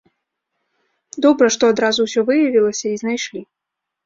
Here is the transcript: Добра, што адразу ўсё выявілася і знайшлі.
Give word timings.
Добра, 1.25 1.47
што 1.57 1.63
адразу 1.75 1.99
ўсё 2.07 2.25
выявілася 2.31 2.85
і 2.89 2.97
знайшлі. 3.05 3.41